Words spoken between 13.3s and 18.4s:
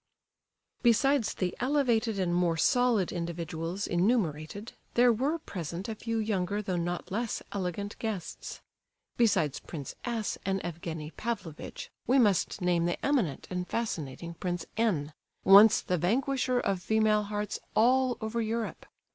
and fascinating Prince N.—once the vanquisher of female hearts all